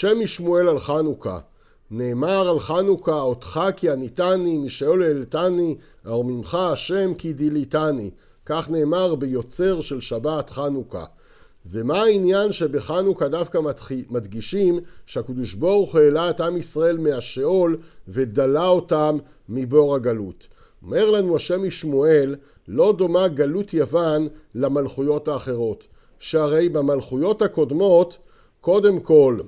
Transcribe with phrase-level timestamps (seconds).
[0.00, 1.38] שם משמואל על חנוכה.
[1.90, 5.76] נאמר על חנוכה, אותך כי עניתני, משאול העלתני,
[6.06, 8.10] ארוממך השם כי דיליתני.
[8.46, 11.04] כך נאמר ביוצר של שבת חנוכה.
[11.66, 13.58] ומה העניין שבחנוכה דווקא
[14.10, 17.76] מדגישים שהקדוש ברוך הוא העלה את עם ישראל מהשאול
[18.08, 20.48] ודלה אותם מבור הגלות.
[20.86, 22.36] אומר לנו השם משמואל,
[22.68, 25.86] לא דומה גלות יוון למלכויות האחרות.
[26.18, 28.18] שהרי במלכויות הקודמות,
[28.60, 29.38] קודם כל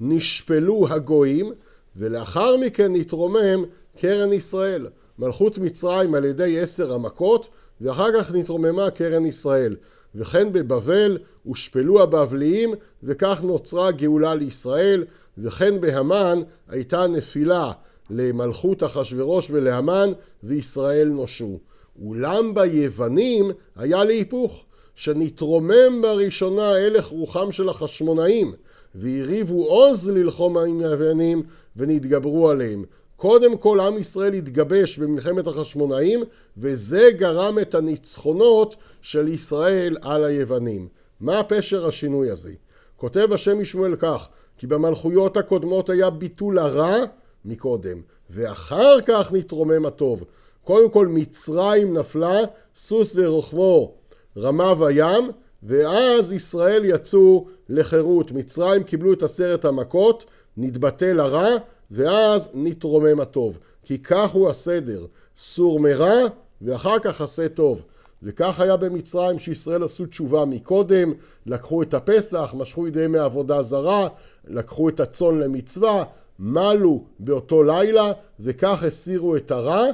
[0.00, 1.52] נשפלו הגויים,
[1.96, 3.64] ולאחר מכן נתרומם
[3.98, 4.86] קרן ישראל.
[5.18, 7.48] מלכות מצרים על ידי עשר המכות,
[7.80, 9.76] ואחר כך נתרוממה קרן ישראל.
[10.14, 15.04] וכן בבבל הושפלו הבבליים, וכך נוצרה גאולה לישראל,
[15.38, 17.72] וכן בהמן הייתה נפילה
[18.10, 21.58] למלכות אחשורוש ולהמן, וישראל נושעו.
[22.02, 28.54] אולם ביוונים היה להיפוך, שנתרומם בראשונה הלך רוחם של החשמונאים,
[28.94, 31.42] והרהיבו עוז ללחום עם היוונים,
[31.76, 32.84] ונתגברו עליהם.
[33.16, 36.22] קודם כל עם ישראל התגבש במלחמת החשמונאים
[36.56, 40.88] וזה גרם את הניצחונות של ישראל על היוונים.
[41.20, 42.52] מה פשר השינוי הזה?
[42.96, 46.96] כותב השם משמואל כך כי במלכויות הקודמות היה ביטול הרע
[47.44, 50.24] מקודם ואחר כך נתרומם הטוב.
[50.64, 52.38] קודם כל מצרים נפלה,
[52.76, 53.94] סוס ורוחמו
[54.38, 55.30] רמה וים
[55.62, 58.32] ואז ישראל יצאו לחירות.
[58.32, 60.24] מצרים קיבלו את עשרת המכות,
[60.56, 61.48] נתבטל הרע
[61.90, 63.58] ואז נתרומם הטוב.
[63.82, 65.06] כי כך הוא הסדר,
[65.38, 66.20] סור מרע
[66.62, 67.82] ואחר כך עשה טוב.
[68.22, 71.12] וכך היה במצרים שישראל עשו תשובה מקודם,
[71.46, 74.08] לקחו את הפסח, משכו ידיהם מעבודה זרה,
[74.48, 76.04] לקחו את הצאן למצווה,
[76.38, 79.84] מלו באותו לילה, וכך הסירו את הרע.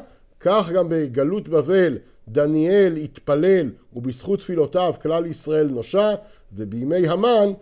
[0.40, 6.14] כך גם בגלות בבל דניאל התפלל ובזכות תפילותיו כלל ישראל נושע,
[6.52, 7.52] ובימי המן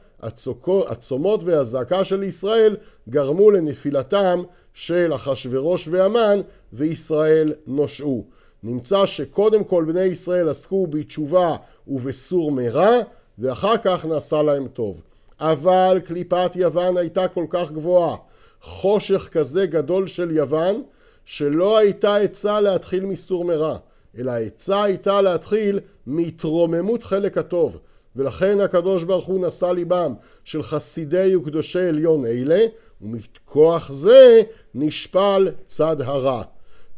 [0.89, 2.77] הצומות והזעקה של ישראל
[3.09, 4.43] גרמו לנפילתם
[4.75, 6.41] של אחשורוש והמן
[6.73, 8.25] וישראל נושעו.
[8.63, 12.97] נמצא שקודם כל בני ישראל עסקו בתשובה ובסור מרע
[13.39, 15.03] ואחר כך נעשה להם טוב.
[15.41, 18.17] אבל קליפת יוון הייתה כל כך גבוהה,
[18.61, 20.83] חושך כזה גדול של יוון,
[21.31, 23.79] שלא הייתה עצה להתחיל מסור מרע,
[24.19, 27.79] אלא העצה הייתה להתחיל מהתרוממות חלק הטוב.
[28.17, 32.67] ולכן הקדוש ברוך הוא נשא ליבם של חסידי וקדושי עליון אלה,
[33.03, 34.43] ומכוח זה
[34.75, 36.43] נשפל צד הרע.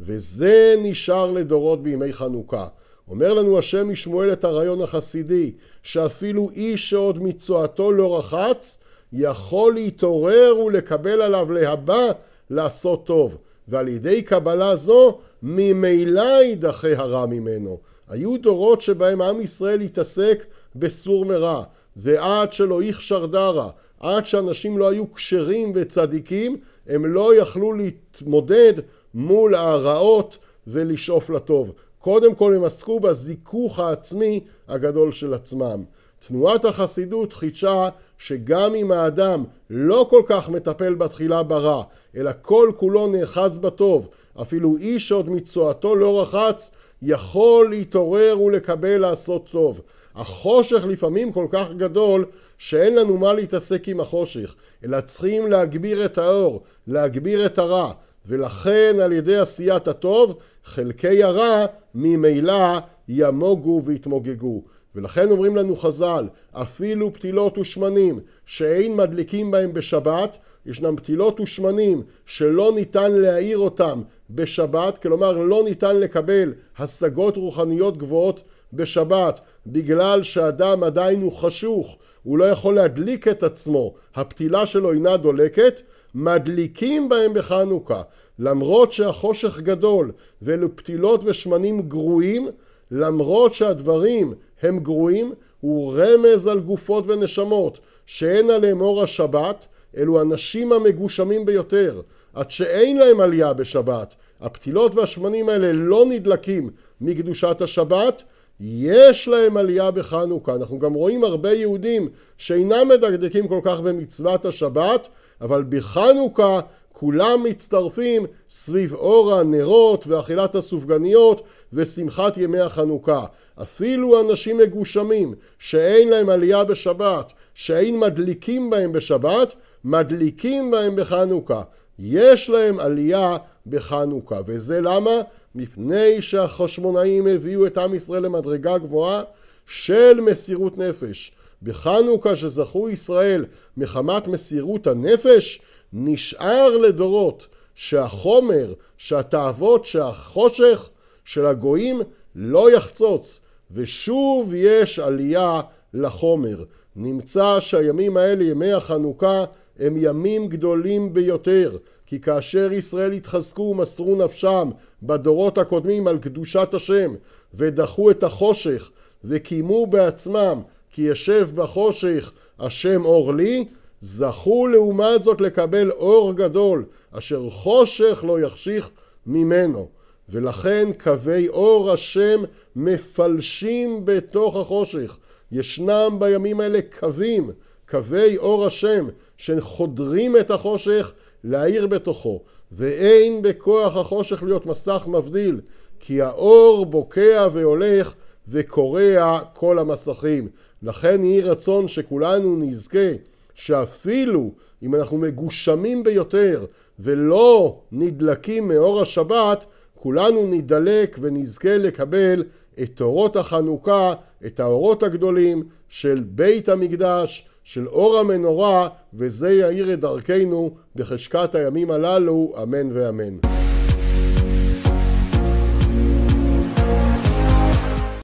[0.01, 2.67] וזה נשאר לדורות בימי חנוכה.
[3.09, 5.53] אומר לנו השם משמואל את הרעיון החסידי,
[5.83, 8.79] שאפילו איש שעוד מצואתו לא רחץ,
[9.13, 12.07] יכול להתעורר ולקבל עליו להבא
[12.51, 13.37] לעשות טוב.
[13.71, 17.79] ועל ידי קבלה זו ממילא יידחה הרע ממנו.
[18.09, 20.45] היו דורות שבהם עם ישראל התעסק
[20.77, 21.63] בסור מרע,
[21.97, 23.69] ועד שלא יכשר דרא,
[24.01, 28.73] עד שאנשים לא היו כשרים וצדיקים, הם לא יכלו להתמודד
[29.15, 31.73] מול הרעות ולשאוף לטוב.
[31.99, 35.85] קודם כל הם עסקו בזיכוך העצמי הגדול של עצמם.
[36.29, 37.89] תנועת החסידות חידשה
[38.19, 41.83] שגם אם האדם לא כל כך מטפל בתחילה ברע,
[42.17, 44.09] אלא כל כולו נאחז בטוב,
[44.43, 46.71] אפילו איש עוד מצואתו לא רחץ,
[47.03, 49.81] יכול להתעורר ולקבל לעשות טוב.
[50.15, 52.25] החושך לפעמים כל כך גדול
[52.59, 54.55] שאין לנו מה להתעסק עם החושך,
[54.85, 57.93] אלא צריכים להגביר את האור, להגביר את הרע,
[58.27, 64.63] ולכן על ידי עשיית הטוב חלקי הרע ממילא ימוגו ויתמוגגו.
[64.95, 72.73] ולכן אומרים לנו חז"ל, אפילו פתילות ושמנים שאין מדליקים בהם בשבת, ישנם פתילות ושמנים שלא
[72.75, 78.43] ניתן להאיר אותם בשבת, כלומר לא ניתן לקבל השגות רוחניות גבוהות
[78.73, 85.17] בשבת בגלל שאדם עדיין הוא חשוך, הוא לא יכול להדליק את עצמו, הפתילה שלו אינה
[85.17, 85.81] דולקת,
[86.15, 88.03] מדליקים בהם בחנוכה.
[88.39, 90.13] למרות שהחושך גדול
[90.43, 92.49] ואלו פתילות ושמנים גרועים,
[92.91, 99.67] למרות שהדברים הם גרועים, הוא רמז על גופות ונשמות שאין עליהם אור השבת,
[99.97, 102.01] אלו אנשים המגושמים ביותר,
[102.35, 104.15] עד שאין להם עלייה בשבת.
[104.41, 106.71] הפתילות והשמנים האלה לא נדלקים
[107.01, 108.23] מקדושת השבת,
[108.61, 110.55] יש להם עלייה בחנוכה.
[110.55, 115.09] אנחנו גם רואים הרבה יהודים שאינם מדקדקים כל כך במצוות השבת,
[115.41, 116.61] אבל בחנוכה
[116.93, 121.43] כולם מצטרפים סביב אור הנרות ואכילת הסופגניות
[121.73, 123.25] ושמחת ימי החנוכה.
[123.63, 129.55] אפילו אנשים מגושמים שאין להם עלייה בשבת, שאין מדליקים בהם בשבת,
[129.85, 131.63] מדליקים בהם בחנוכה.
[131.99, 133.37] יש להם עלייה
[133.71, 134.41] בחנוכה.
[134.47, 135.11] וזה למה?
[135.55, 139.23] מפני שהחשמונאים הביאו את עם ישראל למדרגה גבוהה
[139.67, 141.33] של מסירות נפש.
[141.63, 143.45] בחנוכה שזכו ישראל
[143.77, 145.61] מחמת מסירות הנפש,
[145.93, 150.91] נשאר לדורות שהחומר, שהתאוות, שהחושך
[151.25, 152.01] של הגויים
[152.35, 153.41] לא יחצוץ,
[153.71, 155.61] ושוב יש עלייה
[155.95, 156.65] לחומר.
[156.97, 159.45] נמצא שהימים האלה, ימי החנוכה,
[159.81, 164.71] הם ימים גדולים ביותר, כי כאשר ישראל התחזקו ומסרו נפשם
[165.03, 167.15] בדורות הקודמים על קדושת השם,
[167.55, 168.91] ודחו את החושך,
[169.25, 173.65] וקיימו בעצמם כי ישב בחושך השם אור לי,
[174.01, 178.91] זכו לעומת זאת לקבל אור גדול, אשר חושך לא יחשיך
[179.27, 179.89] ממנו.
[180.29, 182.43] ולכן קווי אור השם
[182.77, 185.17] מפלשים בתוך החושך.
[185.53, 187.51] ישנם בימים האלה קווים,
[187.91, 191.13] קווי אור השם, שחודרים את החושך
[191.45, 192.43] להאיר בתוכו.
[192.73, 195.61] ואין בכוח החושך להיות מסך מבדיל,
[196.01, 198.15] כי האור בוקע והולך
[198.49, 200.49] וקורע כל המסכים.
[200.83, 203.09] לכן יהי רצון שכולנו נזכה
[203.55, 204.53] שאפילו
[204.83, 206.65] אם אנחנו מגושמים ביותר
[206.99, 212.45] ולא נדלקים מאור השבת, כולנו נדלק ונזכה לקבל
[212.83, 214.13] את אורות החנוכה,
[214.47, 221.91] את האורות הגדולים של בית המקדש, של אור המנורה, וזה יאיר את דרכנו בחשכת הימים
[221.91, 223.60] הללו, אמן ואמן.